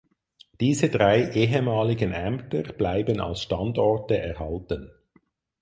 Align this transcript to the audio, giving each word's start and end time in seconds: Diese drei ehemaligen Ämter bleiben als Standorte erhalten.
Diese 0.59 0.89
drei 0.89 1.29
ehemaligen 1.33 2.11
Ämter 2.11 2.63
bleiben 2.73 3.19
als 3.19 3.43
Standorte 3.43 4.17
erhalten. 4.17 4.89